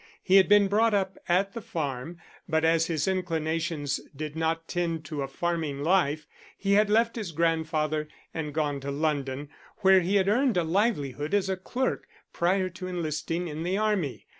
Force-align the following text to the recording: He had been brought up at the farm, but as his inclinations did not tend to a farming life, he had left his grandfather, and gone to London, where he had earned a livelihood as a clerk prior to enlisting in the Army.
He 0.23 0.37
had 0.37 0.49
been 0.49 0.67
brought 0.67 0.95
up 0.95 1.19
at 1.29 1.53
the 1.53 1.61
farm, 1.61 2.17
but 2.49 2.65
as 2.65 2.87
his 2.87 3.07
inclinations 3.07 3.99
did 4.15 4.35
not 4.35 4.67
tend 4.67 5.05
to 5.05 5.21
a 5.21 5.27
farming 5.27 5.83
life, 5.83 6.25
he 6.57 6.73
had 6.73 6.89
left 6.89 7.15
his 7.15 7.31
grandfather, 7.31 8.07
and 8.33 8.51
gone 8.51 8.79
to 8.79 8.89
London, 8.89 9.49
where 9.81 9.99
he 9.99 10.15
had 10.15 10.27
earned 10.27 10.57
a 10.57 10.63
livelihood 10.63 11.35
as 11.35 11.49
a 11.49 11.55
clerk 11.55 12.07
prior 12.33 12.67
to 12.67 12.87
enlisting 12.87 13.47
in 13.47 13.61
the 13.61 13.77
Army. 13.77 14.25